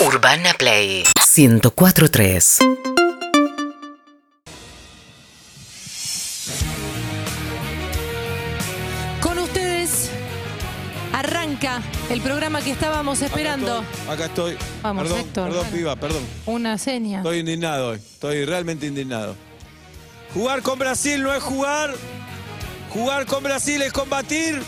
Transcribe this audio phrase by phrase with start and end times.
[0.00, 1.04] Urbana Play
[1.36, 2.58] 1043.
[9.20, 10.10] Con ustedes
[11.12, 13.84] arranca el programa que estábamos esperando.
[14.08, 14.56] Acá estoy.
[14.82, 15.76] Vamos, perdón, Héctor, Perdón, bueno.
[15.76, 16.22] piba, perdón.
[16.46, 17.18] Una seña.
[17.18, 17.96] Estoy indignado hoy.
[17.98, 19.36] Estoy realmente indignado.
[20.34, 21.94] Jugar con Brasil no es jugar.
[22.90, 24.60] Jugar con Brasil es combatir.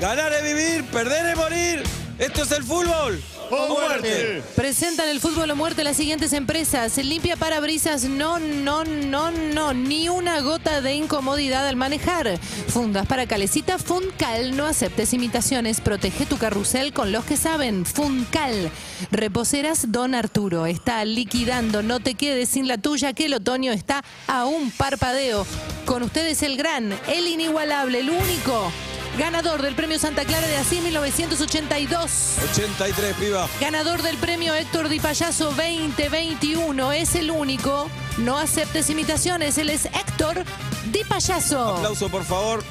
[0.00, 0.84] Ganar es vivir.
[0.86, 1.82] Perder es morir.
[2.18, 3.22] Esto es el fútbol.
[3.50, 4.42] ¡O muerte!
[4.56, 6.96] Presentan el fútbol o muerte las siguientes empresas.
[6.98, 9.72] Limpia parabrisas, no, no, no, no.
[9.74, 12.38] Ni una gota de incomodidad al manejar.
[12.68, 14.56] Fundas para calecita, Funcal.
[14.56, 15.80] No aceptes imitaciones.
[15.80, 17.84] Protege tu carrusel con los que saben.
[17.84, 18.70] Funcal.
[19.10, 20.66] Reposeras Don Arturo.
[20.66, 21.82] Está liquidando.
[21.82, 25.46] No te quedes sin la tuya que el otoño está a un parpadeo.
[25.84, 28.72] Con ustedes el gran, el inigualable, el único.
[29.18, 32.36] Ganador del premio Santa Clara de Asís 1982.
[32.52, 33.48] 83, piba.
[33.60, 37.88] Ganador del premio Héctor Di Payaso 2021 es el único.
[38.18, 40.42] No aceptes imitaciones, él es Héctor
[40.90, 41.76] Di Payaso.
[41.76, 42.64] Aplauso, por favor.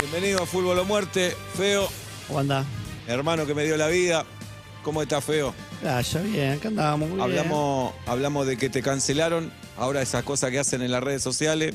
[0.00, 1.36] Bienvenido a Fútbol o Muerte.
[1.54, 1.88] Feo,
[2.28, 2.64] ¿Cómo anda?
[3.06, 4.24] hermano que me dio la vida.
[4.82, 5.54] ¿Cómo está, Feo?
[5.82, 7.22] Gracias, bien, acá andábamos muy bien.
[7.38, 9.52] Hablamos, hablamos de que te cancelaron.
[9.76, 11.74] Ahora esas cosas que hacen en las redes sociales.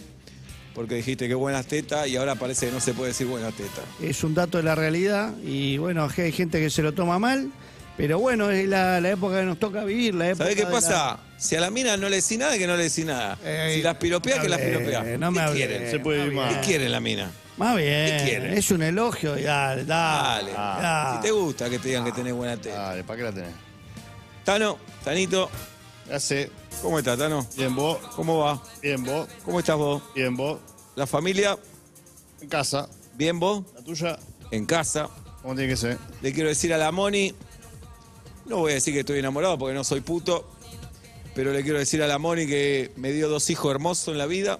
[0.73, 3.83] Porque dijiste que buenas tetas y ahora parece que no se puede decir buenas tetas.
[4.01, 7.49] Es un dato de la realidad y bueno, hay gente que se lo toma mal,
[7.97, 10.89] pero bueno, es la, la época que nos toca vivir, la época ¿Sabés qué pasa?
[10.91, 13.37] la- Si a la mina no le decís nada, que no le decís nada.
[13.43, 15.19] Eh, si las piropeas, no que las piropeas.
[15.19, 15.57] no me ¿Qué hablé.
[15.67, 15.91] quieren?
[15.91, 16.65] Se puede ir ¿Qué más.
[16.65, 17.31] quiere la mina?
[17.57, 18.57] Más bien, ¿Qué quiere?
[18.57, 19.83] es un elogio, Dale.
[19.83, 20.51] dale.
[20.53, 21.17] dale.
[21.17, 22.79] Si te gusta que te digan que tenés buena teta.
[22.79, 23.51] Dale, ¿para qué la tenés?
[24.45, 25.49] Tano, Tanito,
[26.09, 26.49] Ya sé.
[26.81, 27.45] ¿cómo estás, Tano?
[27.55, 28.61] Bien vos, ¿Cómo va?
[28.81, 30.01] bien vos, ¿Cómo estás vos?
[30.15, 30.59] bien vos.
[30.95, 31.57] ¿La familia?
[32.41, 33.63] En casa, ¿Bien vos?
[33.75, 34.17] la tuya,
[34.51, 35.09] En casa.
[35.41, 35.97] ¿cómo tiene que ser?
[36.21, 37.33] Le quiero decir a la Moni,
[38.45, 40.49] no voy a decir que estoy enamorado porque no soy puto,
[41.35, 44.25] pero le quiero decir a la Moni que me dio dos hijos hermosos en la
[44.25, 44.59] vida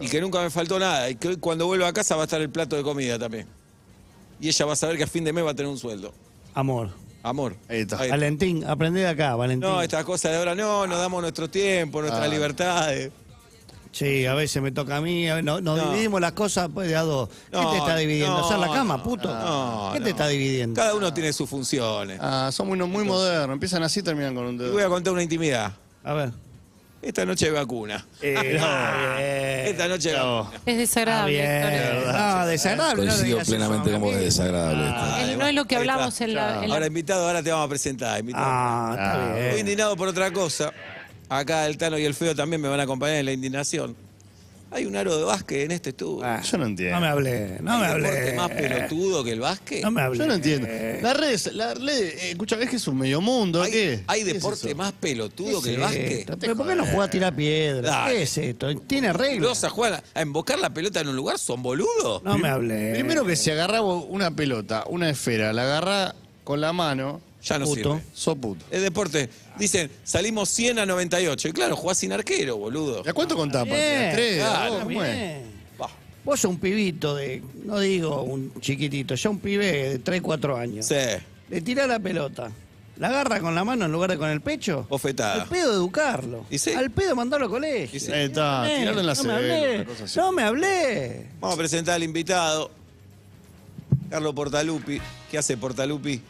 [0.00, 2.24] y que nunca me faltó nada y que hoy cuando vuelva a casa va a
[2.24, 3.46] estar el plato de comida también.
[4.40, 6.12] Y ella va a saber que a fin de mes va a tener un sueldo.
[6.54, 6.90] Amor.
[7.28, 7.56] Amor.
[7.68, 7.96] Ahí está.
[7.96, 9.68] Valentín, aprendé de acá, Valentín.
[9.68, 12.28] No, estas cosas de ahora no, nos damos nuestro tiempo, nuestras Ah.
[12.28, 13.10] libertades.
[13.90, 15.90] Sí, a veces me toca a mí, a- no- nos No.
[15.90, 17.28] dividimos las cosas pues, de a dos.
[17.50, 18.38] ¿Qué No, te está dividiendo?
[18.38, 19.28] no, ¿Hacer la cama, no, puto?
[19.34, 20.10] no, ¿Qué te no.
[20.10, 20.74] está dividiendo?
[20.78, 22.18] Cada uno tiene sus funciones.
[22.20, 23.54] Ah, son muy, muy modernos.
[23.54, 24.72] Empiezan así y terminan con un dedo.
[24.72, 25.72] voy a contar una intimidad.
[26.04, 26.32] A ver.
[27.00, 28.04] Esta noche hay vacuna.
[28.20, 29.66] Eh.
[29.70, 30.50] Esta noche vacuna.
[30.66, 31.32] Es Ah, desagradable.
[31.32, 31.50] bien.
[31.50, 32.14] Héctor.
[32.14, 33.06] No, desagradable.
[33.06, 34.88] Coincido plenamente con vos, es desagradable.
[34.88, 35.00] esto.
[35.00, 36.24] Dale, no es lo que hablamos está.
[36.24, 38.18] en la- en la- Ahora invitado, ahora te vamos a presentar.
[38.20, 38.44] invitado.
[38.46, 40.72] Ah, está Ah, Estoy indignado por otra cosa.
[41.28, 43.94] Acá el Tano y el Feo también me van a acompañar en la indignación.
[44.70, 46.22] Hay un aro de básquet en este estudio.
[46.24, 46.96] Ah, Yo no entiendo.
[46.96, 48.34] No me hablé, no me ¿Hay deporte hablé.
[48.34, 49.82] más pelotudo que el básquet?
[49.82, 50.18] No me hablé.
[50.18, 50.68] Yo no entiendo.
[51.00, 53.62] La red, la red, eh, escucha, ¿ves que es un medio mundo?
[53.62, 54.04] ¿Hay, ¿Qué?
[54.06, 56.36] hay ¿Qué es deporte más pelotudo que el básquet?
[56.38, 57.90] ¿Pero ¿Por qué no juega a tirar piedras?
[57.90, 58.14] Dale.
[58.16, 58.76] ¿Qué es esto?
[58.80, 59.64] ¿Tiene ¿Los reglas?
[59.64, 61.38] a jugar a, a embocar la pelota en un lugar?
[61.38, 62.22] ¿Son boludos?
[62.22, 62.92] No me hablé.
[62.92, 66.14] Primero que si agarrás vos una pelota, una esfera, la agarrás
[66.44, 67.76] con la mano, Ya no Puto.
[67.94, 68.02] sirve.
[68.14, 68.64] sos puto.
[68.70, 69.30] Es deporte.
[69.58, 71.48] Dicen, salimos 100 a 98.
[71.48, 73.02] Y claro, jugás sin arquero, boludo.
[73.04, 73.64] ¿Y a cuánto contás?
[73.64, 74.42] Bien, ¿A tres?
[74.42, 74.82] ¿A claro, dos?
[74.84, 75.14] ¿Cómo es?
[75.16, 75.58] Bien.
[76.24, 80.56] Vos sos un pibito de, no digo un chiquitito, ya un pibe de 3, 4
[80.58, 80.84] años.
[80.84, 80.94] Sí.
[81.48, 82.50] Le tirás la pelota.
[82.98, 84.84] La agarra con la mano en lugar de con el pecho.
[84.90, 85.42] Bofetada.
[85.44, 86.44] Al pedo educarlo.
[86.50, 86.72] ¿Y sí?
[86.72, 87.96] Al pedo mandarlo al colegio.
[87.96, 88.12] ¿Y sí?
[88.12, 89.74] Ahí está, Eh, tirarlo en la no me hablé.
[89.76, 90.18] una cosa así.
[90.18, 91.26] No me hablé.
[91.40, 92.70] Vamos a presentar al invitado.
[94.10, 95.00] Carlos Portalupi.
[95.30, 96.20] ¿Qué hace Portalupi?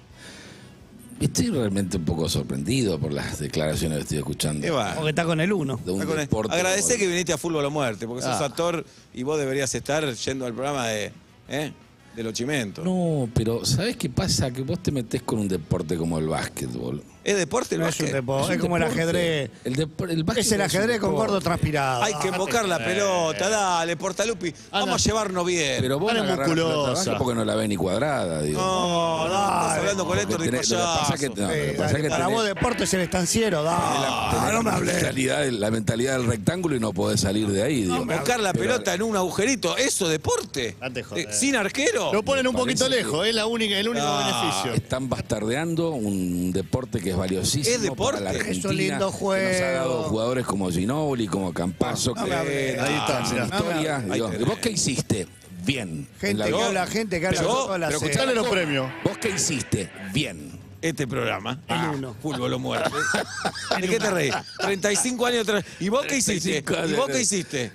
[1.21, 4.63] Estoy realmente un poco sorprendido por las declaraciones que estoy escuchando.
[4.63, 4.95] ¿Qué va?
[4.95, 5.81] Porque está con el uno.
[5.85, 6.55] De un Está con el- deporte.
[6.55, 8.45] Agradecé que viniste a Fútbol o Muerte, porque sos Ah.
[8.45, 11.11] actor y vos deberías estar yendo al programa de,
[11.49, 11.73] ¿eh?
[12.15, 12.85] de los chimentos.
[12.85, 14.51] No, pero ¿sabés qué pasa?
[14.53, 17.03] Que vos te metés con un deporte como el básquetbol.
[17.29, 18.47] ¿Es deporte el No es un deporte.
[18.47, 19.03] un Es como el deporte.
[19.03, 19.51] ajedrez.
[19.65, 19.81] El,
[20.11, 22.03] el Es el ajedrez con gordo transpirado.
[22.03, 24.55] Hay que embocar la pelota, dale, Portalupi.
[24.73, 25.77] Vamos a llevarnos bien.
[25.81, 27.19] Pero vos no musculosa.
[27.19, 28.61] porque no la ves ni cuadrada, digo.
[28.61, 32.27] no, no, estás hablando con Héctor que pasa que- no, pasa dale, es que para
[32.29, 33.63] tenés- vos deporte es el estanciero.
[33.63, 34.93] Tenés no me la hablé.
[34.95, 37.97] mentalidad, la mentalidad del rectángulo y no podés salir de ahí, digo.
[37.97, 40.77] Embocar la pelota en un agujerito, ¿eso es deporte?
[41.15, 42.13] Eh, ¿Sin arquero?
[42.13, 44.73] Lo ponen un poquito lejos, es la única, el único Ah, beneficio.
[44.73, 48.23] Están bastardeando un deporte que es valiosísimo Es deporte.
[48.23, 50.03] para la Es un lindo que Nos ha dado juego.
[50.09, 52.33] jugadores como Ginobili, como Campazo, No que.
[52.33, 53.45] Ahí está, hacen mirá.
[53.47, 53.99] historia.
[53.99, 54.15] No.
[54.15, 54.49] Digo, Ahí ¿y tenés.
[54.49, 55.27] ¿Vos qué hiciste?
[55.65, 56.09] Bien.
[56.19, 58.91] Gente En la que habla, gente que habla Pero- toda la pero los premios.
[59.05, 59.91] ¿Vos qué hiciste?
[60.13, 60.59] Bien.
[60.81, 61.61] Este programa.
[61.67, 62.15] El uno.
[62.23, 62.91] Fútbol o muerte.
[63.81, 64.35] ¿De qué te reís?
[64.61, 65.65] 35 años atrás.
[65.81, 66.63] ¿Y vos qué hiciste?
[66.63, 67.73] 35 años ¿Y vos qué hiciste?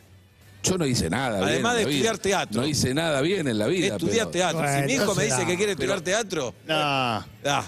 [0.63, 1.40] Yo no hice nada.
[1.40, 1.95] bien Además en de vida.
[1.98, 2.62] estudiar teatro.
[2.62, 3.88] No hice nada bien en la vida.
[3.88, 4.60] Estudiar pero- teatro.
[4.60, 5.45] Bueno, si mi hijo me dice da.
[5.45, 7.24] que quiere estudiar teatro, Nah.
[7.45, 7.66] ah,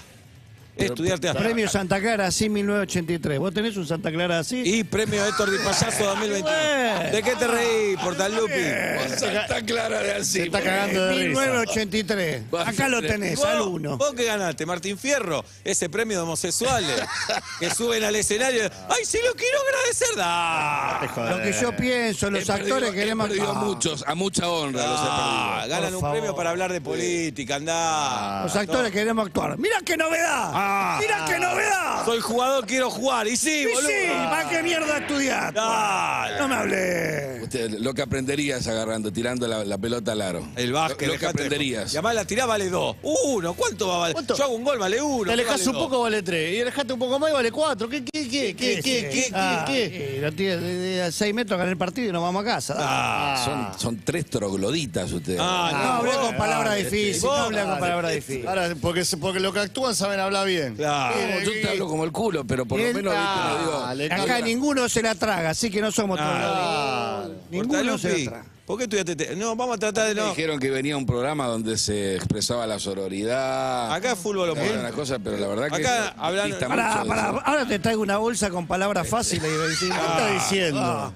[0.84, 1.42] estudiar teatro.
[1.42, 3.38] Premio Santa Clara, así 1983.
[3.38, 4.62] ¿Vos tenés un Santa Clara así?
[4.64, 6.46] Y premio Héctor Di Payaso 2021.
[6.96, 7.10] Bueno.
[7.10, 8.52] ¿De qué te reí, Portalupi?
[8.52, 10.32] Está clara de así.
[10.32, 11.40] Se está cagando de risa.
[11.40, 12.42] 1983.
[12.64, 13.96] Acá lo tenés, al ¿Vos, uno.
[13.98, 15.44] vos qué ganaste, Martín Fierro?
[15.64, 17.02] Ese premio de homosexuales
[17.60, 18.64] que suben al escenario.
[18.88, 20.08] ¡Ay, sí lo quiero agradecer!
[20.18, 21.00] ¡Ah!
[21.30, 23.26] Lo que yo pienso, los He actores queremos.
[23.26, 26.16] He perdido Ah, muchos, a mucha honra los he Ah, ganan un favor.
[26.18, 28.42] premio para hablar de política, andá.
[28.44, 29.58] Los actores queremos actuar.
[29.58, 30.50] ¡Mira qué novedad!
[30.68, 30.98] Ah.
[31.00, 32.04] ¡Mira qué novedad!
[32.04, 33.26] Soy jugador, quiero jugar.
[33.26, 33.88] Y sí, Y boludo.
[33.88, 33.94] sí,
[34.30, 35.52] ¿para qué mierda estudiar?
[35.54, 36.38] Dale.
[36.38, 37.40] No me hablé.
[37.42, 40.48] Usted, lo que aprenderías agarrando, tirando la, la pelota al aro.
[40.56, 41.06] El básquet.
[41.08, 41.92] Lo, lo que aprenderías.
[41.92, 42.96] Y además la tirá vale dos.
[43.02, 44.14] Uno, ¿cuánto va a valer?
[44.14, 44.36] ¿Cuánto?
[44.36, 45.18] Yo hago un gol, vale uno.
[45.22, 46.56] Te ¿qué alejas vale un poco, vale tres.
[46.56, 47.88] Y alejate un poco más y vale cuatro.
[47.88, 50.16] ¿Qué, qué, qué, qué, qué, qué, Ah, qué, qué?
[50.16, 52.74] eh, lo tiene de, seis metros ganar el partido y nos vamos a casa.
[52.74, 52.86] dale.
[52.88, 55.38] Ah, Son, son tres trogloditas ustedes.
[55.42, 57.22] Ah, no hablé vos- con palabras difíciles.
[57.22, 58.46] No vos- hablé con palabras difíciles.
[58.48, 60.55] Ahora, porque, porque lo que actúan saben hablar bien.
[60.76, 61.16] Claro.
[61.44, 63.80] Yo te hablo como el culo, pero por lo menos viste, no digo.
[63.80, 67.22] Dale, Acá ninguno se la traga, así que no somos todos Ah.
[67.24, 67.50] loditos.
[67.50, 68.46] Ninguno se la traga.
[68.66, 69.14] ¿Por qué estudiaste?
[69.14, 70.28] te- No, vamos a tratar de Me no.
[70.30, 73.92] dijeron que venía un programa donde se expresaba la sororidad.
[73.94, 74.80] Acá es fútbol opuesto.
[74.80, 75.76] una cosa, pero la verdad que.
[75.86, 77.40] Acá hablan- dista Pará, mucho de pará, eso.
[77.44, 80.80] ahora te traigo una bolsa con palabras fáciles y decís, ¿Qué está diciendo?
[80.82, 81.12] Ah.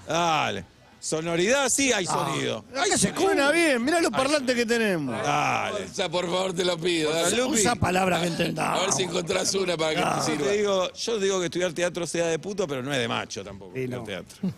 [0.47, 0.65] Dale.
[1.01, 2.65] Sonoridad, sí hay sonido.
[2.73, 5.15] Acá se Suena bien, mirá los parlantes que tenemos.
[5.23, 5.85] Dale.
[5.87, 7.11] O sea, por favor, te lo pido.
[7.13, 7.43] dale.
[7.43, 8.95] Usa palabras que A ver entendamos.
[8.95, 10.51] si encontrás una para que te Yo sirva.
[10.51, 13.43] te digo, yo digo que estudiar teatro sea de puto, pero no es de macho
[13.43, 13.73] tampoco.
[13.75, 14.07] Sí, estudiar no.
[14.07, 14.51] teatro.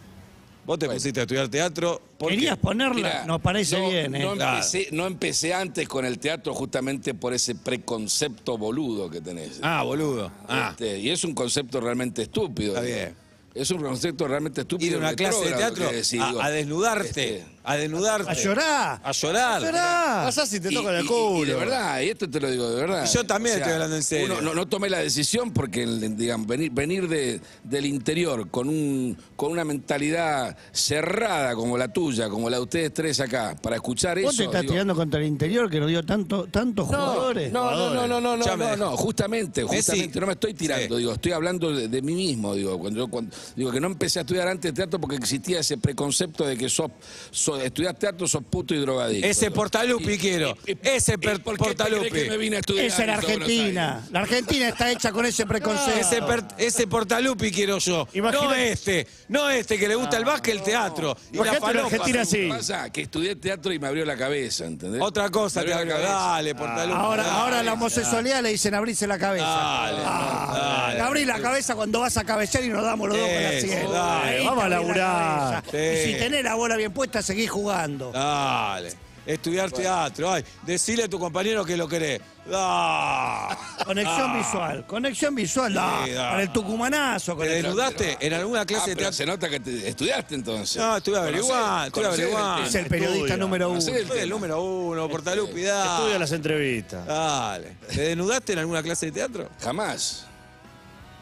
[0.65, 2.01] Vos te pusiste a estudiar teatro.
[2.19, 2.37] ¿por qué?
[2.37, 4.21] Querías ponerla, Mirá, nos parece no- bien, ¿eh?
[4.21, 9.59] No empecé, no empecé antes con el teatro justamente por ese preconcepto boludo que tenés.
[9.63, 10.31] Ah, boludo.
[10.49, 12.75] Ah, Este, y es un concepto realmente estúpido.
[12.77, 13.17] Está bien.
[13.55, 14.91] Es un concepto realmente estúpido.
[14.91, 15.91] ir a una clase de teatro
[16.21, 17.39] a, a desnudarte.
[17.39, 18.31] Este, a desnudarte.
[18.31, 19.01] A llorar.
[19.05, 19.63] A llorar.
[19.63, 20.25] A llorar.
[20.27, 21.43] Pasás si te tocan el culo.
[21.45, 23.05] Y de verdad, y esto te lo digo de verdad.
[23.09, 24.27] Y yo también estoy hablando en serio.
[24.27, 29.17] uno no, no tomé la decisión porque, digamos, venir, venir de, del interior con, un,
[29.37, 34.21] con una mentalidad cerrada como la tuya, como la de ustedes tres acá, para escuchar
[34.21, 34.39] Vos eso.
[34.39, 37.53] te estás digo, tirando contra el interior que nos dio tanto, tantos jugadores.
[37.53, 41.01] No, no, no, no, no, no, no, no, justamente, justamente, no me estoy tirando, Sí.
[41.01, 44.19] digo, estoy hablando de, de mí mismo, digo, cuando yo cuando, digo que no empecé
[44.19, 46.91] a estudiar antes teatro porque existía ese preconcepto de que sos,
[47.31, 49.27] sos estudiar teatro sos puto y drogadicto.
[49.27, 49.51] Ese.
[49.51, 50.57] Portalupi Y- quiero.
[50.67, 52.11] y- y- Ese ¿y per- por qué Portalupi.
[52.11, 54.09] que me vine a estudiar Esa era eso a Buenos Argentina.
[54.11, 56.01] La Argentina está hecha con ese preconcepto.
[56.01, 58.09] Ese, per- ese Portalupi quiero yo.
[58.15, 59.07] Imagina- No este.
[59.29, 61.17] No este que le gusta el básquet, el teatro.
[61.33, 61.87] Y la Imagínate la falopa.
[61.87, 62.39] Argentina ¿Sabes así.
[62.39, 62.91] qué pasa?
[62.91, 65.01] Que estudié teatro y me abrió la cabeza, ¿entendés?
[65.03, 66.13] Otra cosa te abrió la cabeza.
[66.13, 66.99] Dale, Portalupi.
[67.01, 67.39] Ahora, dale.
[67.39, 69.45] ahora la homosexualidad le dicen abrirse la cabeza.
[69.47, 70.95] Dale, Ah, dale.
[70.97, 73.53] le abrí la cabeza cuando vas a cabecear y nos damos los dos con la
[73.53, 73.93] Eso, sien.
[73.93, 74.29] dale.
[74.39, 75.65] Ahí Vamos a laburar.
[75.71, 75.77] Sí.
[75.77, 78.13] Y si tenés la bola bien puesta, seguís jugando.
[78.13, 78.93] Dale.
[79.25, 80.33] Estudiar teatro.
[80.33, 82.21] Ay, decile a tu compañero que lo querés.
[82.53, 83.57] Ah.
[83.85, 85.73] Conexión visual, conexión visual.
[85.75, 86.05] da.
[86.33, 87.37] Con el tucumanazo.
[87.37, 87.63] Con ¿Te el...
[87.63, 89.17] desnudaste en alguna Ah, clase de pero teatro?
[89.17, 90.77] se nota que te- estudiaste entonces.
[90.77, 92.67] No, estuve averiguando, estuve averiguando.
[92.67, 93.37] Es el periodista Estudia.
[93.37, 93.81] número uno.
[93.81, 95.91] Soy el número uno, Portalupi, dale.
[95.95, 97.07] Estudia las entrevistas.
[97.07, 97.77] Dale.
[97.95, 99.49] ¿Te desnudaste en alguna clase de teatro?
[99.61, 100.27] Jamás.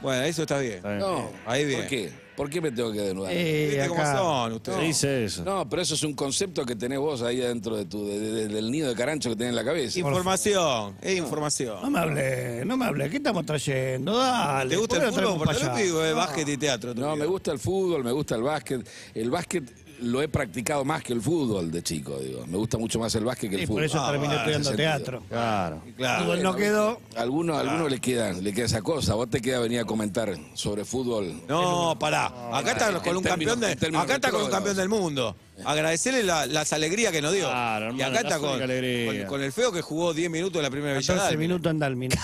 [0.00, 0.76] Bueno, eso está bien.
[0.76, 1.00] Está bien.
[1.00, 1.30] No.
[1.46, 1.80] Ahí bien.
[1.80, 2.29] ¿Por qué?
[2.40, 3.32] ¿Por qué me tengo que desnudar?
[3.34, 4.78] Eh, ¿Viste cómo son ustedes?
[4.78, 5.44] Se dice eso.
[5.44, 8.48] No, pero eso es un concepto que tenés vos ahí adentro de tu, de- de-
[8.48, 9.98] del nido de carancho que tenés en la cabeza.
[9.98, 11.92] Información, es No información.
[11.92, 13.10] me hablé, no me hablé.
[13.10, 14.16] ¿Qué estamos trayendo?
[14.16, 14.70] Dale.
[14.70, 15.66] ¿Te gusta ¿por el no fútbol, para allá?
[15.68, 16.94] Portalupi, o es básquet y teatro?
[16.94, 17.16] No, vida?
[17.16, 18.88] me gusta el fútbol, me gusta el básquet.
[19.14, 19.64] El básquet
[20.02, 22.46] lo he practicado más que el fútbol de chico, digo.
[22.46, 23.80] Me gusta mucho más el básquet que el Y fútbol.
[23.82, 25.22] por eso Ah, terminé estudiando teatro.
[25.28, 25.82] Claro.
[25.96, 26.22] Claro.
[26.24, 27.00] Fútbol no quedó.
[27.16, 29.14] A algunos, a algunos le quedan, le queda esa cosa.
[29.14, 31.42] Vos te queda venir a comentar sobre fútbol.
[31.48, 32.26] No, pará.
[32.52, 35.36] Acá está con un campeón de, acá está con un campeón del mundo.
[35.64, 37.46] Agradecerle la- las alegrías que nos dio.
[37.48, 40.62] Claro, y hermano, acá está con, con, con el feo que jugó 10 minutos en
[40.62, 41.48] la primera 14 Villadalmina.
[41.48, 42.18] minutos en.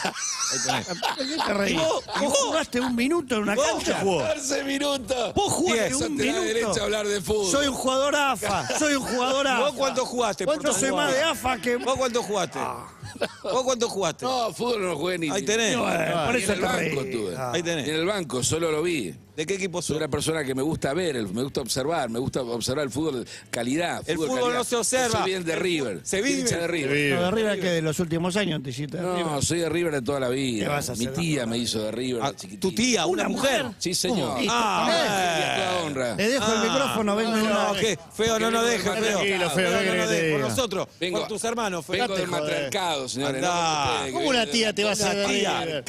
[1.69, 2.05] ¿Y vos?
[2.21, 3.67] ¿Y jugaste un minuto en una ¿Y vos?
[3.67, 3.99] cancha?
[4.01, 4.19] jugó?
[4.23, 5.35] 14 minutos.
[5.35, 5.95] Vos jugaste Diez.
[6.03, 6.45] un Te da minuto.
[6.47, 7.51] derecho a hablar de fútbol.
[7.51, 8.79] Soy un jugador AFA.
[8.79, 9.59] Soy un jugador ¿Y AFA.
[9.61, 10.45] vos cuánto jugaste?
[10.45, 10.81] Yo Portalupi?
[10.81, 11.77] soy más de AFA que.
[11.77, 12.59] ¿Vos cuánto jugaste?
[13.43, 14.25] ¿Vos cuánto jugaste?
[14.25, 15.31] No, fútbol no jugué ni.
[15.31, 15.77] Ahí tenés.
[15.79, 17.37] Bueno, por Ni eso en el te banco estuve.
[17.37, 17.53] Ah.
[17.53, 17.89] Ahí Ni tenés.
[17.89, 19.15] en el banco, solo lo vi.
[19.37, 19.97] ¿De qué equipo Soy sos?
[19.99, 24.03] una persona que me gusta ver, me gusta observar, me gusta observar el fútbol calidad.
[24.07, 24.55] El fútbol calidad.
[24.59, 25.07] no se observa.
[25.09, 26.01] Yo soy bien de River.
[26.05, 26.41] se vive.
[26.41, 26.91] Hincha de River.
[26.97, 27.11] vive.
[27.17, 29.45] Lo de River que de los últimos años te hiciste No, River.
[29.45, 30.69] soy de River de toda la ¿Qué vida.
[30.71, 31.13] vas a Mi hacer?
[31.21, 32.23] tía me hizo de River.
[32.25, 32.57] Ah, de.
[32.57, 33.67] ¿Tu tía, una mujer?
[33.79, 34.39] Sí, señor.
[34.49, 36.15] Ah, toda honra.
[36.17, 38.95] Le dejo el micrófono, vengo en No, que feo, no nos deje, feo.
[39.19, 41.99] Tranquilo, feo, No, ¿qué no Por nosotros, Vengo- por tus hermanos, feo.
[42.09, 42.71] Vengo del joder.
[43.09, 43.37] Señores.
[43.37, 43.85] Andá.
[43.85, 45.83] no, ustedes, ¿Cómo una tía te va a tía.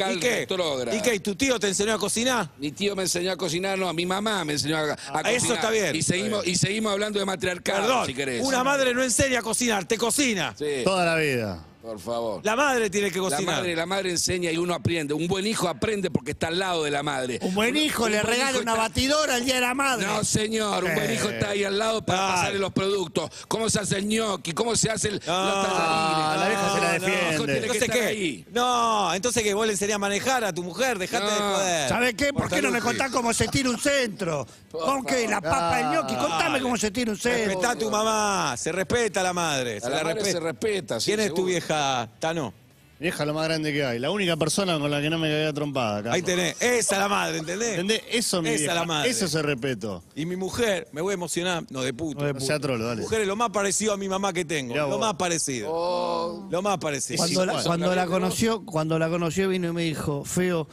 [0.93, 1.15] ¿Y qué?
[1.15, 2.49] ¿Y tu tío te enseñó a cocinar?
[2.57, 5.21] Mi tío me enseñó a cocinar, no, a mi mamá me enseñó a, a Ah,
[5.31, 5.55] eso cocinar.
[5.57, 5.95] está bien.
[5.95, 8.43] Y seguimos, y seguimos hablando de matriarcado, Perdón, si querés.
[8.45, 10.53] una madre no enseña a cocinar, te cocina.
[10.57, 11.63] Sí, Toda la vida.
[11.87, 12.41] Por favor.
[12.43, 13.55] La madre tiene que La cocinar.
[13.57, 15.13] madre, la madre enseña y uno aprende.
[15.13, 17.39] Un buen hijo aprende porque está al lado de la madre.
[17.41, 19.73] Un buen hijo Un le buen regala hijo una está- batidora el día de la
[19.73, 20.05] madre.
[20.05, 21.13] No, señor, un buen Eh.
[21.15, 23.29] hijo está ahí al lado para pasarle los productos.
[23.47, 24.51] ¿Cómo se hace el gnocchi?
[24.51, 27.45] ¿Cómo se hace el, los No, la vieja se la No, no, defiende.
[27.47, 28.05] que Entonces, estar ¿qué?
[28.05, 28.45] ahí.
[28.51, 31.53] No, entonces que vos le enseñás a manejar a tu mujer, dejate de No.
[31.55, 31.89] joder.
[31.89, 32.33] ¿Sabes qué?
[32.33, 34.45] ¿Por qué no me contás cómo se tira un centro?
[34.71, 35.27] ¿Con qué?
[35.27, 36.15] La papa del gnocchi.
[36.15, 37.45] Contame cómo se tira un centro.
[37.45, 39.79] Respetá a tu mamá, se respeta a la madre.
[39.79, 40.31] Se la madre respeta.
[40.31, 41.53] se respeta, sí, ¿Quién es tu seguro.
[41.77, 42.53] Vieja, Tano?
[42.99, 43.99] Vieja lo más grande que hay.
[43.99, 45.97] La única persona con la que no me caía trompada.
[45.97, 46.15] Carlos.
[46.15, 47.69] Ahí tenés, esa es la madre, ¿entendés?
[47.69, 48.01] ¿Entendés?
[48.09, 48.73] Eso mi Esa vieja.
[48.73, 49.09] la madre.
[49.11, 50.03] Eso es el respeto.
[50.15, 52.21] Y mi mujer, me voy a emocionar, no de puto.
[52.21, 53.01] No de No sea trolo, Mi dale.
[53.03, 54.73] mujer es lo más parecido a mi mamá que tengo.
[54.73, 54.99] Mirá lo vos.
[54.99, 55.69] más parecido.
[55.71, 56.47] Oh.
[56.49, 57.17] Lo más parecido.
[57.19, 60.67] Cuando la, cuando la conoció, cuando la conoció vino y me dijo, feo,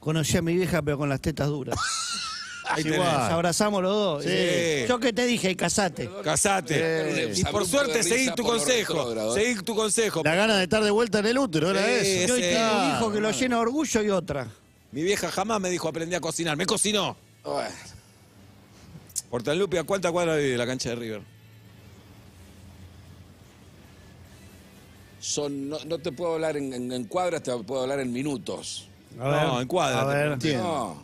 [0.00, 1.78] conocí a mi vieja pero con las tetas duras.
[2.72, 3.00] Ahí igual.
[3.00, 3.12] tenés.
[3.20, 4.24] Nos abrazamos los dos.
[4.24, 4.30] Sí.
[4.30, 6.08] Y Yo que te dije, casate.
[6.22, 7.34] Casate.
[7.34, 7.40] Sí.
[7.40, 9.12] Y por suerte seguí tu consejo.
[9.36, 9.40] ¿eh?
[9.42, 10.22] Seguí tu consejo.
[10.24, 12.36] La gana de estar de vuelta en el útero, era Sí, eso.
[12.36, 14.48] Yo tengo un hijo que lo llena de orgullo y otra.
[14.92, 16.56] Mi vieja jamás me dijo aprendí a cocinar.
[16.56, 17.16] Me cocinó.
[17.44, 17.68] Bueno,
[19.30, 21.22] Portalupi, ¿a cuánta cuadra vive la cancha de River?
[25.20, 28.88] son, no, no te puedo hablar en, en- en cuadras, te puedo hablar en minutos.
[29.16, 30.56] No, en cuadra, A te ver.
[30.62, 31.02] No,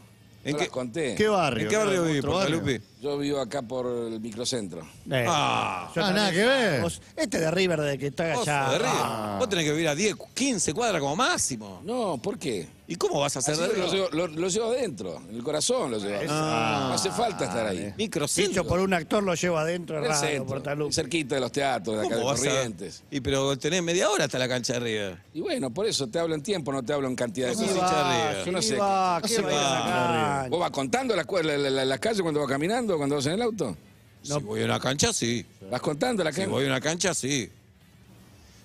[0.51, 1.15] ¿En qué- las conté.
[1.15, 1.65] ¿Qué barrio?
[1.65, 2.57] ¿En qué barrio vive ¿Otro barrio?
[2.61, 2.85] Portalupi?
[3.01, 4.81] Yo vivo acá por el microcentro.
[5.11, 5.91] Eh, Ah.
[5.95, 6.81] yo Ah, también- nada que ver.
[6.81, 8.71] Vos- este de River de que está Vos, allá.
[8.71, 8.93] de River.
[8.95, 9.37] Ah.
[9.39, 11.81] Vos tenés que vivir a 10, 15 cuadras como máximo.
[11.85, 12.75] No, ¿por qué?
[12.89, 13.91] ¿Y cómo vas a hacer Así de lo, River?
[13.91, 16.23] llevo, lo- lo llevo adentro, en el corazón lo llevo.
[16.25, 17.93] no hace falta estar ahí.
[17.99, 18.49] Microcentro.
[18.63, 20.93] Dicho por un actor lo llevo adentro, En es el raro, centro, Portalupi.
[20.95, 23.03] cerquita de los teatros, de acá de ¿Cómo vas a- Corrientes.
[23.11, 25.19] Y pero tenés media hora hasta la cancha de River.
[25.35, 27.67] Y bueno, por eso te hablo en tiempo, no te hablo en cantidad de ¿Cómo
[27.67, 27.83] cosas.
[27.83, 28.45] va?
[28.45, 28.77] Yo no sí sé.
[28.77, 29.71] va, ¿qué se va a ir a va.
[29.71, 29.85] la
[30.37, 30.49] cancha?
[30.51, 33.33] ¿Vos vas contando las la, la, la- las calles cuando vas caminando, cuando vas en
[33.33, 33.77] el auto?
[34.23, 35.45] Si voy a una cancha, sí.
[35.71, 36.49] ¿Vas contando la Si calle?
[36.51, 37.49] voy a una cancha, sí.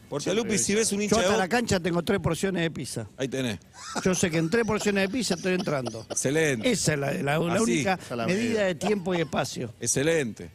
[0.10, 2.72] Portalupi, si ves un Yo hincha de hasta la Boca- cancha tengo tres porciones de
[2.72, 3.08] pizza.
[3.16, 3.60] Ahí tenés.
[4.04, 6.06] Yo sé que en tres porciones de pizza estoy entrando.
[6.10, 6.70] Excelente.
[6.70, 8.64] Esa es la, la- la Así, única la medida medida.
[8.66, 9.74] de tiempo y espacio.
[9.80, 10.50] Excelente.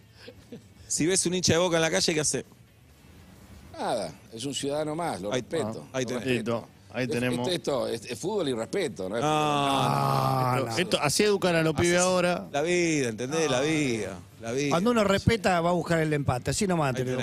[0.88, 2.44] Si ves un hincha de boca en la calle, ¿qué hace?
[3.72, 5.88] Nada, es un ciudadano más, lo Ahí- respeto.
[5.92, 6.24] ahí lo tenés.
[6.24, 6.68] respeto.
[6.96, 7.46] Ahí Es- tenemos.
[7.48, 9.16] Esto, esto es, es fútbol y respeto, ¿no?
[9.18, 12.46] es Ah, Esto- esto- así educan a los pibes ahora.
[12.50, 13.50] la vida, ¿entendés?
[13.50, 14.18] La vida.
[14.40, 14.70] La vida.
[14.70, 16.50] Cuando uno respeta, va a buscar el empate.
[16.52, 17.18] Así nomás te digo.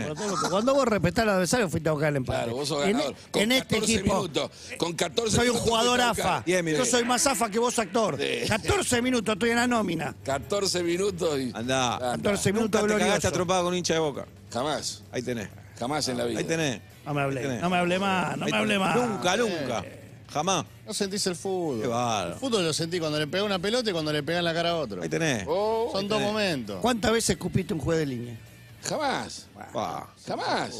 [0.49, 2.39] Cuando vos respetás al adversario, fuiste a buscar el empate.
[2.43, 3.15] Claro, vos sos en, ganador.
[3.31, 4.15] Con en este 14 equipo.
[4.15, 6.01] minutos, con 14 Soy un jugador.
[6.01, 6.43] AFA.
[6.45, 8.17] Bien, Yo soy más AFA que vos, actor.
[8.19, 8.47] Sí.
[8.47, 10.15] 14 minutos, estoy en la nómina.
[10.23, 11.51] 14 minutos y.
[11.55, 11.97] Andá.
[11.99, 13.25] 14 Nunca minutos te cagaste gloriosos.
[13.25, 14.25] atropado con un hincha de boca.
[14.51, 15.49] Jamás, Ahí tenés.
[15.83, 16.39] Jamás en la vida.
[16.39, 16.81] Ahí tenés.
[17.05, 17.61] No me Ahí hablé, tenés.
[17.61, 18.87] no me hablé más, no Ahí me hablé tenés.
[18.87, 18.95] más.
[19.09, 19.85] Nunca, nunca.
[20.31, 20.65] Jamás.
[20.87, 21.81] No sentís el fútbol.
[21.81, 22.33] Qué bárbaro.
[22.33, 24.71] El fútbol lo sentí cuando le pegó una pelota y cuando le pegan la cara
[24.71, 25.01] a otro.
[25.03, 25.45] Ahí tenés.
[25.47, 26.79] Oh, Son dos momentos.
[26.81, 28.35] ¿Cuántas veces escupiste un juez de línea?
[28.83, 30.07] jamás, Pa.
[30.27, 30.71] jamás.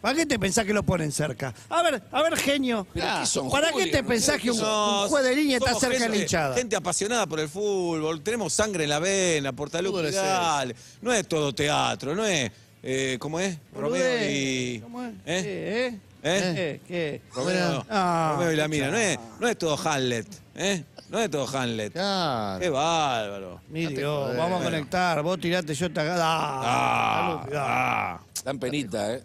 [0.00, 1.54] ¿Para qué te pensás que lo ponen cerca?
[1.70, 2.86] A ver, a ver, genio.
[2.92, 5.56] Pero aquí son ¿Para qué te hooligans, pensás que un, No, un juez de línea
[5.56, 6.54] está somos cerca de la gente- hinchada?
[6.56, 10.76] Gente apasionada por el fútbol, tenemos sangre en la vena, Fútbol es dale.
[11.00, 12.50] No es todo teatro, no es,
[12.84, 13.58] eh, ¿cómo es?
[13.74, 14.80] Romeo y...
[14.80, 15.12] ¿Cómo es?
[15.26, 15.42] ¿Eh?
[15.44, 15.86] ¿Eh?
[15.86, 15.98] ¿Eh?
[16.22, 16.54] ¿Eh?
[16.56, 16.80] ¿Eh?
[16.86, 17.20] ¿Qué?
[17.34, 20.26] Romeo, Ah, Romeo y la mina, no es, no es todo Hamlet,
[20.56, 20.84] ¿eh?
[21.10, 21.92] No es todo Hamlet.
[21.92, 22.60] Claro.
[22.60, 23.60] Qué bárbaro.
[23.68, 24.38] Mi No te Dios, jodés.
[24.38, 25.22] vamos a conectar.
[25.22, 26.12] Vos tirate, yo te hago.
[26.16, 27.56] Ah, dale.
[27.60, 28.20] ah.
[28.44, 29.22] Dan penita, ¿eh?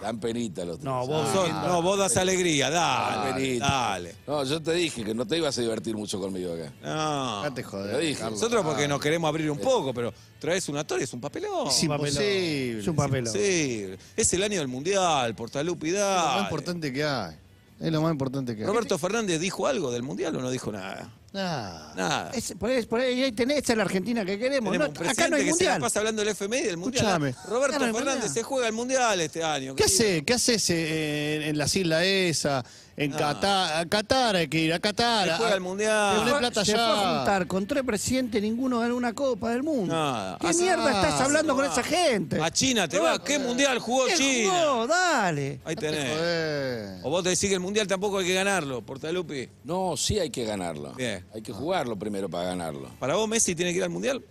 [0.00, 1.28] Dan penita los No, vos.
[1.32, 4.14] Sos- no, vos das alegría, Ah, dale, dale.
[4.26, 6.72] No, yo te dije que no te ibas a divertir mucho conmigo acá.
[6.82, 7.44] No.
[7.44, 8.00] No te Lo joder.
[8.00, 8.20] dije.
[8.20, 8.40] Carlos.
[8.40, 11.68] Nosotros porque nos queremos abrir un poco, pero traes un actor y es un papelón.
[11.68, 12.08] Es un papelón.
[12.22, 12.78] imposible.
[12.80, 13.32] Es un papelón.
[13.32, 13.86] Sí,
[14.16, 16.32] es el año del mundial, Portalupi, Es lo dale.
[16.34, 17.36] más importante que hay.
[17.80, 18.66] Es lo más importante que hay.
[18.68, 21.10] Roberto Fernández dijo algo del mundial o no dijo nada.
[21.32, 21.94] Nah.
[21.94, 22.30] Nada.
[22.34, 24.76] Es- por, ahí, por ahí tenés, esa es la Argentina que queremos.
[24.76, 25.74] No, acá no hay que se mundial.
[25.74, 27.04] la pasa hablando del FMI del mundial.
[27.06, 27.34] Escuchame.
[27.48, 29.74] Roberto Claro, Fernández se juega el mundial este año.
[29.74, 30.22] ¿Qué haces?
[30.26, 32.64] ¿Qué haces eh, en, en las islas esa?
[33.04, 33.16] En Ah.
[33.16, 33.80] Qatar.
[33.80, 35.24] A Qatar hay que ir, a Qatar.
[35.26, 36.18] Se a- juega el mundial.
[36.24, 39.62] Se fue- plata se fue a juntar con tres presidentes, ninguno ganó una copa del
[39.62, 39.94] mundo.
[39.94, 40.38] Nada.
[40.40, 42.40] ¿Qué Hace- mierda estás Ah, hablando con esa gente?
[42.40, 43.22] A China te va.
[43.22, 44.50] ¿Qué mundial jugó ¿Qué China?
[44.52, 44.86] jugó?
[44.86, 45.60] Dale.
[45.64, 47.02] Ahí tenés.
[47.04, 49.48] O vos te decís que el mundial tampoco hay que ganarlo, Portalupi.
[49.64, 50.92] No, sí hay que ganarlo.
[50.94, 51.24] Bien.
[51.34, 52.88] Hay que jugarlo primero para ganarlo.
[52.98, 54.22] ¿Para vos Messi tiene que ir al mundial?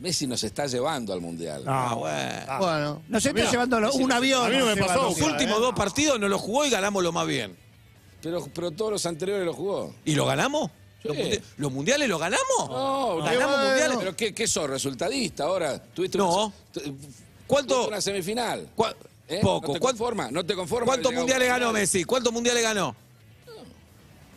[0.00, 1.64] Messi nos está llevando al Mundial.
[1.66, 2.58] Ah, bueno.
[2.58, 3.02] Bueno.
[3.08, 4.46] Nos está llevando lo- un avión.
[4.46, 5.04] a mí no me pasó.
[5.04, 5.60] Los últimos ¿eh?
[5.60, 7.56] dos partidos no los jugó y ganamos lo más bien.
[8.22, 9.94] Pero, pero todos los anteriores lo jugó.
[10.04, 10.70] ¿Y lo ganamos?
[11.02, 11.08] Sí.
[11.08, 12.68] ¿Los, mundi- los mundiales los ganamos?
[12.68, 13.68] No, ¿Ganamos bueno.
[13.68, 13.96] mundiales?
[13.98, 14.68] ¿Pero qué, qué sos?
[14.68, 15.78] ¿Resultadista ahora?
[15.82, 16.46] ¿Tuviste No.
[16.46, 16.80] Una, tu-
[17.46, 17.74] ¿Cuánto?
[17.74, 18.68] tuviste una semifinal.
[18.74, 18.94] ¿Cuá-
[19.28, 19.40] ¿Eh?
[19.42, 19.68] Poco.
[19.68, 20.30] ¿No te.
[20.30, 20.86] ¿No te conforma?
[20.86, 21.72] ¿Cuántos mundiales ganó.
[21.72, 22.04] Messi?
[22.04, 22.94] ¿Cuántos mundiales ganó?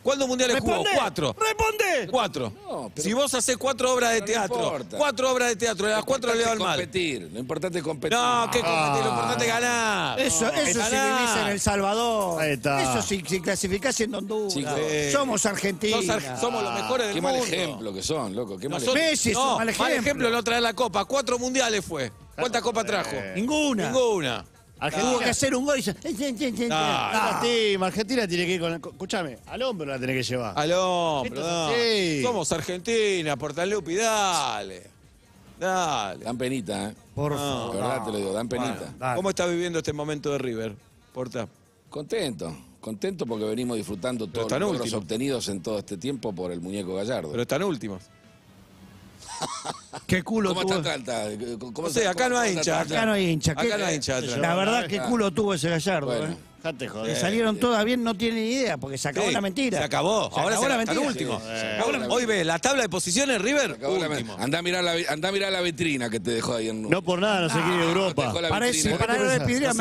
[0.04, 0.84] ¿Cuántos mundiales jugó?
[0.96, 1.36] Cuatro.
[1.40, 2.08] ¡Responde!
[2.10, 2.54] Cuatro.
[2.70, 5.94] No, pero- si vos haces cuatro obras de no teatro, cuatro obras de teatro, de
[5.94, 6.78] las cuatro le va es mal.
[6.78, 7.30] competir.
[7.32, 8.18] Lo importante es competir.
[8.18, 10.20] No, que competir, lo importante es ganar.
[10.20, 11.20] Eso, No, eso si ganar.
[11.22, 12.42] vivís en El Salvador.
[12.42, 12.82] Ahí está.
[12.82, 14.54] Eso si, si clasificás en Honduras.
[14.54, 14.66] Sí.
[15.12, 15.98] Somos Argentina.
[15.98, 17.48] Sos ar- somos los mejores del Qué mal mundo.
[17.48, 18.58] ejemplo que son, loco.
[18.58, 19.02] Qué mal ejemplo.
[19.02, 20.30] Messi es no, un mal ejemplo.
[20.30, 21.06] no traer la copa.
[21.06, 22.12] Cuatro mundiales fue.
[22.36, 23.12] ¿Cuántas copas trajo?
[23.36, 23.92] Ninguna.
[23.92, 24.46] Ninguna.
[24.80, 25.12] Argentina.
[25.12, 25.96] Tuvo que hacer un gol y dice,
[26.72, 27.10] Ah.
[27.14, 28.74] No, Argentina, Argentina tiene que ir con.
[28.74, 30.54] Escúchame, al hombro la tiene que llevar.
[30.58, 31.68] Al hombro, no.
[31.68, 32.22] así.
[32.24, 34.84] Somos Argentina, Portalupi, dale.
[35.60, 36.24] Dale.
[36.24, 36.96] Dan penita, ¿eh?
[37.14, 37.38] Por No.
[37.38, 37.76] De favor.
[37.76, 38.94] verdad te lo digo, dan penita.
[38.98, 39.16] Dale.
[39.18, 40.76] ¿Cómo está viviendo este momento de River?
[41.14, 41.48] Porta.
[41.90, 42.56] Contento.
[42.80, 45.04] Contento porque venimos disfrutando todos los logros últimos.
[45.04, 47.30] obtenidos en todo este tiempo por el muñeco Gallardo.
[47.32, 48.02] Pero están últimos.
[50.10, 50.74] Qué culo ¿Cómo tuvo.
[50.80, 51.28] está?
[51.60, 52.82] ¿Cómo No sé, está- acá no hay hincha.
[52.82, 53.52] Acá no hay hincha.
[53.54, 54.38] Acá ¿Qué- no hay hincha atrás.
[54.40, 55.04] La verdad, qué Ah.
[55.04, 56.08] culo tuvo ese Gallardo.
[56.08, 56.26] Bueno.
[56.34, 56.38] eh.
[56.62, 57.08] Joder.
[57.08, 59.78] Le salieron todas bien, no tienen ni idea, porque se acabó Sí, la mentira.
[59.78, 60.30] Se acabó.
[60.30, 61.00] Se Ahora acabó se la mentira.
[61.00, 61.42] últimos.
[61.42, 63.72] Sí, se acabó la Hoy ve la tabla de posiciones River.
[63.72, 64.36] Acabó la- Último.
[64.38, 67.02] Andá a mirar la, andá a mirar la vitrina que te dejó ahí en No
[67.02, 68.26] por nada, no se quiere Europa.
[68.42, 68.90] la Para, No me sé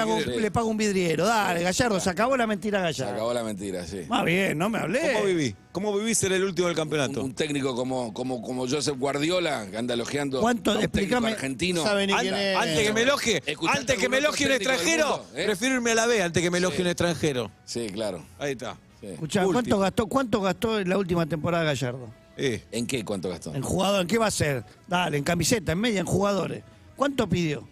[0.00, 1.26] hago- qué- le pago un vidriero.
[1.26, 3.12] Dale, Gallardo, se acabó la mentira Se Gallardo.
[3.14, 4.02] acabó la mentira, sí.
[4.08, 5.14] Más bien, no me hablé.
[5.14, 5.56] ¿Cómo viví?
[5.78, 7.22] ¿Cómo viví ser el último del campeonato?
[7.22, 10.72] un técnico como, como, como Joseph Guardiola, que anda elogiando ¿Cuánto?
[10.72, 11.28] a un técnico Explícame.
[11.28, 11.82] argentino.
[11.82, 12.56] No sabe ni quién es.
[12.56, 15.44] antes que me elogie, ¿Escuchaste antes que me elogie un extranjero, mundo, eh?
[15.44, 17.52] prefiero irme a la B antes que me elogie un extranjero.
[17.64, 18.26] Sí, claro.
[18.40, 18.76] Ahí está.
[19.00, 19.06] sí.
[19.06, 19.44] Escuchá.
[19.44, 22.12] ¿cuánto gastó, ¿cuánto gastó en la última temporada Gallardo?
[22.36, 23.04] Eh, ¿En qué?
[23.04, 23.54] ¿Cuánto gastó?
[23.54, 24.64] En jugador, ¿en qué va a ser?
[24.88, 26.64] Dale, en camiseta, en media, en jugadores.
[26.96, 27.68] ¿Cuánto pidió?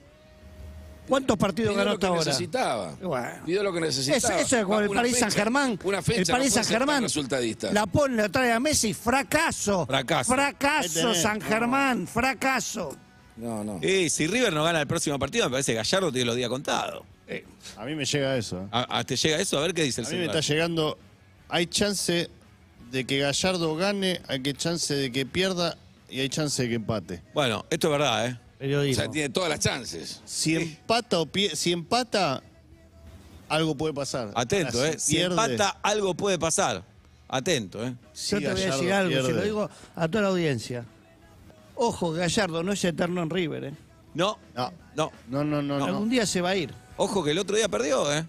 [1.09, 2.25] ¿Cuántos partidos Pidió ganó hasta ahora?
[2.25, 2.95] necesitaba.
[3.03, 3.29] Bueno.
[3.47, 4.17] Pidió lo que necesitaba.
[4.35, 5.79] Eso, eso es como el fecha, Saint Germain.
[5.85, 6.21] Una fecha.
[6.21, 7.03] el Paris no tan Germain.
[7.03, 7.73] resultadista.
[7.73, 9.87] La pone, la trae a Messi, fracaso.
[9.87, 10.33] Fracaso.
[10.33, 11.15] Fracaso.
[11.15, 12.97] San Germán, fracaso.
[13.37, 13.79] No, no.
[13.83, 16.49] eh, si River no gana el próximo partido, me parece que Gallardo tiene los días
[16.49, 17.03] contados.
[17.77, 18.63] A mí me llega eso.
[18.63, 18.69] ¿eh?
[18.71, 19.59] A- a- ¿Te llega eso?
[19.59, 20.97] A ver qué dice el A mí me está llegando.
[21.49, 22.31] Hay chance
[22.91, 25.77] de que Gallardo gane, hay que chance de que pierda
[26.09, 27.23] y hay chance de que empate.
[27.35, 28.39] Bueno, esto es verdad, ¿eh?
[28.57, 29.03] O Periodismo.
[29.03, 30.21] sea, tiene todas las chances.
[30.25, 32.43] Si empata o pie- si empata,
[33.49, 34.31] algo puede pasar.
[34.35, 34.99] Atento, Ahora, ¿eh?
[34.99, 36.83] Si empata, algo puede pasar.
[37.29, 37.95] Atento, ¿eh?
[38.31, 39.33] Yo te voy a decir algo, se pierde.
[39.33, 40.85] lo digo a toda la audiencia.
[41.75, 43.75] Ojo, Gallardo no es eterno en River, ¿eh?
[44.15, 45.13] No, No, no.
[45.29, 45.79] no, no, no.
[45.79, 45.85] no.
[45.85, 46.73] Algún día se va a ir.
[46.97, 48.25] Ojo que el otro día perdió, ¿eh?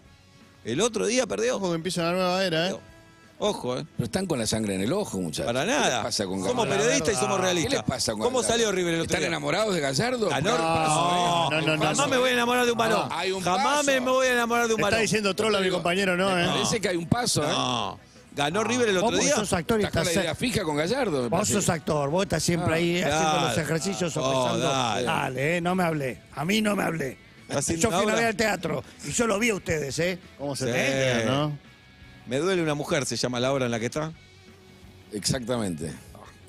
[0.66, 1.56] El otro día perdió.
[1.56, 2.76] Ojo que empieza una nueva era, ¿eh?
[3.40, 3.86] Ojo, ¿eh?
[3.96, 5.46] Pero están con la sangre en el ojo, muchachos.
[5.46, 6.04] Para ¿Qué les nada.
[6.04, 7.74] pasa con Somos periodistas y somos ¿Qué realistas.
[7.74, 8.54] les pasa con ¿Cómo Gallardo?
[8.54, 9.28] salió River el otro ¿Están día?
[9.28, 10.30] enamorados de Gallardo?
[10.30, 10.58] ¿Qué No, eh?
[10.58, 11.84] no, no, no.
[11.86, 13.08] Jamás me voy a enamorar de un balón.
[13.12, 13.92] hay un Jamás paso.
[13.92, 15.02] me voy a enamorar de un Está balón.
[15.02, 16.34] diciendo trola mi compañero, ¿no?
[16.36, 16.48] Me ¿eh?
[16.48, 17.48] parece que hay un paso, ¿eh?
[17.48, 18.00] No.
[18.36, 19.36] Ganó River el otro Vos día.
[19.36, 21.54] sos actor y Estás la idea fija con Gallardo, Vos parece.
[21.54, 24.68] sos actor, vos estás siempre ahí Ah, haciendo los ejercicios Oh, sopesando.
[24.68, 25.04] dale.
[25.06, 26.22] dale, eh, no me hablé.
[26.36, 27.18] A mí no me hablé.
[27.50, 28.28] ¿Está Yo fui vez obra?
[28.28, 30.20] al teatro y yo lo vi a ustedes, ¿eh?
[30.38, 31.67] ¿Cómo se enteran, no?
[32.28, 34.12] Me duele una mujer, se llama la obra en la que está.
[35.14, 35.92] Exactamente.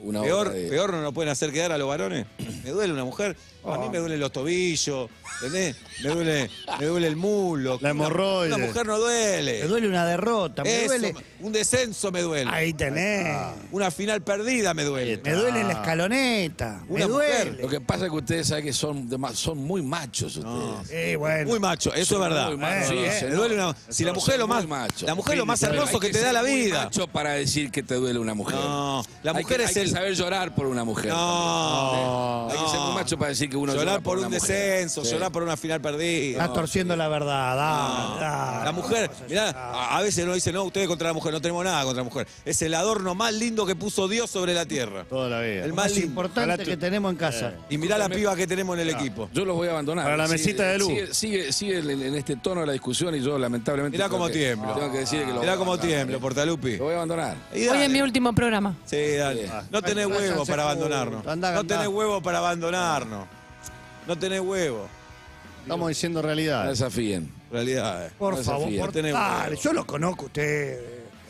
[0.01, 2.27] Una Peor, obra de- peor no nos pueden hacer quedar a los varones.
[2.65, 3.37] Me duele una mujer.
[3.75, 5.09] A mí me duelen los tobillos,
[5.43, 5.77] ¿entendés?
[6.03, 7.79] Me duele, me duele el mulo.
[7.81, 8.47] La hemorroide.
[8.49, 9.61] Una, una mujer no duele.
[9.63, 11.15] Me duele una derrota, me Eso, duele...
[11.41, 12.51] un descenso me duele.
[12.53, 13.37] Ahí tenés.
[13.73, 15.21] Una final perdida me duele.
[15.25, 16.83] Me duele la escaloneta.
[16.89, 17.09] Me mujer,
[17.49, 17.63] duele.
[17.63, 20.91] Lo que pasa es que ustedes saben que son, de son muy machos ustedes.
[20.91, 21.49] Eh, bueno.
[21.49, 22.49] Muy macho, eso Son es verdad.
[22.49, 23.37] muy machos, Sí, sí, me señor.
[23.37, 25.03] duele una- si la mujer es lo más, machos.
[25.03, 26.85] la mujer es lo más hermoso hay que te da ser la muy vida.
[26.85, 28.55] macho para decir que te duele una mujer.
[28.57, 31.13] No, la Hay mujer que- es hay que el- saber llorar por una mujer.
[31.13, 34.41] No, Hay que ser muy macho para decir que uno llorar llora por un mujer.
[34.41, 35.13] descenso, Sí.
[35.13, 36.43] llorar por una final perdida.
[36.43, 38.65] Está torciendo la verdad.
[38.65, 41.65] La mujer, mirá, a, a veces nos dicen, no, ustedes contra la mujer, no tenemos
[41.65, 42.27] nada contra la mujer.
[42.45, 45.05] Es el adorno más lindo que puso Dios sobre la tierra.
[45.09, 45.65] Toda la vida.
[45.65, 47.55] El Lo más importante que tenemos en casa.
[47.71, 49.29] Y mirá la piba que tenemos en el equipo.
[49.33, 50.05] Yo los voy a abandonar.
[50.05, 50.89] Para la Sigue- mesita de luz.
[50.89, 53.97] Sigue, sigue, sigue en, en este tono de la discusión y yo lamentablemente.
[53.99, 54.75] Mirá que- tiemblo.
[54.75, 55.97] Tengo que decir que lo Mirá voy a cómo abandonar.
[55.99, 56.77] tiemblo, Portalupi.
[56.77, 57.37] Lo voy a abandonar.
[57.53, 58.77] Hoy es mi último programa.
[58.85, 59.47] Sí, dale.
[59.47, 59.53] Sí.
[59.71, 61.25] No tenés huevo para abandonarnos.
[61.25, 63.27] No tenés huevo para abandonarnos.
[64.09, 64.89] No tenés huevo.
[65.63, 66.67] Estamos diciendo No realidad.
[66.67, 67.31] desafíen.
[67.53, 68.11] Realidad.
[68.19, 69.61] Por No favor, por- tenés dale, huevo.
[69.63, 70.81] yo lo conozco a ustedes.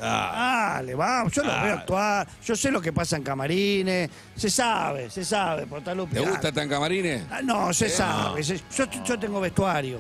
[0.01, 1.67] Ah, Dale, vamos, yo los Dale.
[1.67, 6.13] veo actuar, yo sé lo que pasa en camarines, se sabe, se sabe, Portalupi.
[6.15, 6.31] ¿Te dale.
[6.31, 7.25] gusta tan camarines?
[7.29, 9.99] Ah, No, se sabe, se- yo, yo tengo vestuario.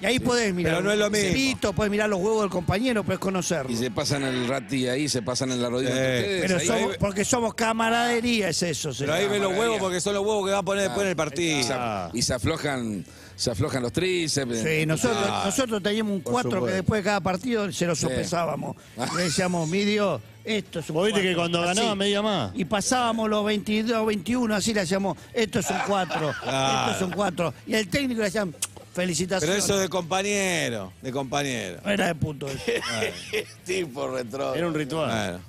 [0.00, 0.74] Y ahí podés mirar.
[0.74, 1.32] Pero no es lo mismo.
[1.32, 3.70] Pito, podés mirar los huevos del compañero, podés conocerlo.
[3.72, 5.96] Y se pasan el rati ahí, se pasan en la rodilla Sí.
[5.96, 6.42] entre ustedes.
[6.42, 8.90] Pero ahí- somos, porque somos camaradería, es eso.
[8.98, 11.06] Pero ahí ven los huevos porque son los huevos que va a poner después en
[11.08, 11.62] el y, partido.
[11.62, 11.74] se,
[12.18, 13.04] y se aflojan,
[13.36, 14.58] se aflojan los tríceps.
[14.62, 15.42] Sí, nosotros, Ah.
[15.46, 16.76] nosotros teníamos un cuatro que supuesto.
[16.76, 18.76] después de cada partido se lo sopesábamos.
[19.16, 21.52] Le decíamos, mi Dios, esto es un Vos viste que cuatro".
[21.52, 21.78] cuando Así.
[21.78, 22.50] ganaba media más.
[22.54, 27.10] Y pasábamos los 22, 21, así le hacíamos, esto es un 4, esto es un
[27.12, 27.54] 4.
[27.66, 28.54] Y el técnico le decían,
[28.96, 29.54] Felicitaciones.
[29.56, 31.80] Pero eso de compañero, de compañero.
[31.84, 32.58] Era de puto eso.
[33.30, 34.54] Qué tipo retro.
[34.54, 35.10] Era un ritual.
[35.10, 35.44] Bueno,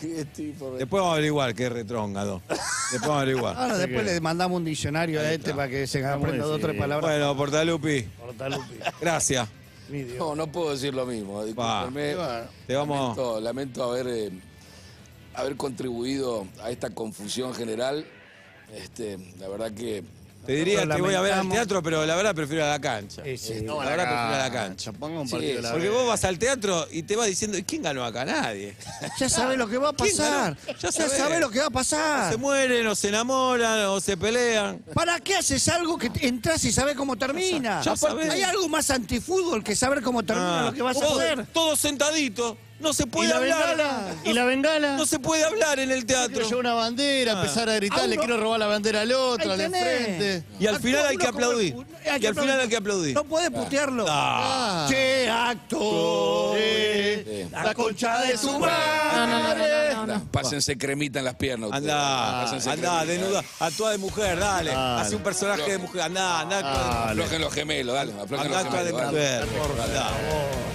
[0.00, 0.78] Qué tipo retro.
[0.78, 2.42] después vamos a averiguar qué es retróngado.
[2.48, 3.56] Después vamos a averiguar.
[3.56, 6.76] Ahora después le mandamos un diccionario a este para que se aprenda dos o tres
[6.76, 7.08] palabras.
[7.10, 8.74] Bueno, Portalupi, Portalupi.
[9.00, 9.48] gracias.
[9.88, 10.18] Mi Dios.
[10.18, 11.44] No, no puedo decir lo mismo.
[11.44, 12.14] Discúlpenme.
[12.16, 13.16] Bueno, Te vamos.
[13.16, 14.30] Lamento, lamento haber, eh,
[15.34, 18.04] haber contribuido a esta confusión general.
[18.74, 20.02] Este, la verdad que
[20.46, 23.22] Te diría, te voy a ver al teatro, pero la verdad prefiero a la cancha.
[23.22, 23.54] Sí, sí.
[23.66, 24.92] la verdad prefiero a la cancha.
[24.92, 27.58] Ponga un Sí, partido de la Porque vos vas al teatro y te vas diciendo,
[27.58, 28.24] ¿y quién ganó acá?
[28.24, 28.74] Nadie.
[29.18, 30.56] Ya sabe lo que va a ¿Quién pasar.
[30.66, 31.12] Ya, Ya sabés.
[31.12, 32.30] sabe lo que va a pasar.
[32.32, 34.78] Se mueren, o se enamoran, o se pelean.
[34.94, 37.82] ¿Para qué haces algo que entras y sabes cómo termina?
[37.82, 38.30] Ya sabés.
[38.30, 41.46] Hay algo más antifútbol que saber cómo termina Ah, lo que vas a todo- hacer.
[41.52, 42.56] Todos sentaditos.
[42.80, 43.58] No se ¿Y puede la hablar.
[43.76, 44.14] bengala?
[44.24, 44.96] ¿Y la bengala?
[44.96, 46.44] No se puede hablar en el teatro.
[46.44, 47.40] llevar una bandera, Ah.
[47.40, 50.44] empezar a gritar, le quiero robar la bandera al otro, al de frente.
[50.60, 51.74] Y al final hay que aplaudir.
[52.20, 53.14] Y al final hay que aplaudir.
[53.14, 54.06] No puede putearlo.
[54.08, 54.86] Ah.
[54.88, 57.48] Che, actores, Sí.
[57.52, 59.94] la concha de su No, no, no, madre.
[59.94, 60.24] no, no, no.
[60.30, 61.70] pásense cremita en las piernas.
[61.72, 63.42] Andá, andá, desnuda.
[63.60, 64.70] Actúa de mujer, dale.
[64.70, 65.02] Dale.
[65.02, 66.02] Hace un personaje de mujer.
[66.02, 67.10] Andá, andá.
[67.10, 68.12] Aflojen los gemelos, dale.
[68.20, 69.02] Aflojen los gemelos.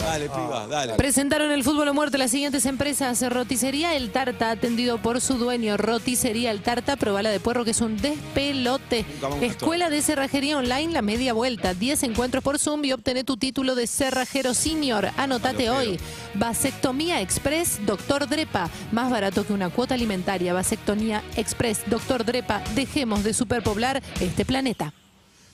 [0.04, 0.94] Dale, piba, dale.
[0.96, 3.22] Presentaron el fútbol a muerte las siguientes empresas.
[3.32, 5.78] Roticería El Tarta, atendido por su dueño.
[5.78, 9.06] Roticería El Tarta, probala de puerro, que es un despelote.
[9.42, 11.76] Escuela de Cerrajería Online, la media vuelta.
[11.76, 15.12] 10 encuentros por Zoom y obtené tu título de cerrajero senior.
[15.18, 16.00] Anotate hoy.
[16.34, 18.72] Vasectomía Express, Doctor Drepa.
[18.92, 20.52] Más barato que una cuota alimentaria.
[20.52, 22.64] Vasectomía Express, Doctor Drepa.
[22.74, 24.94] Dejemos de superpoblar este planeta.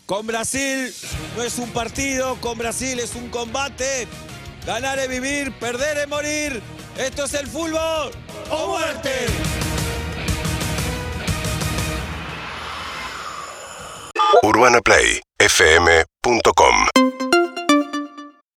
[0.05, 0.93] Con Brasil
[1.35, 4.07] no es un partido, con Brasil es un combate.
[4.69, 6.61] Ganar es vivir, perder es morir.
[6.95, 8.11] Esto es el fútbol
[8.51, 9.25] o muerte.
[14.43, 17.18] UrbanaPlayFM.com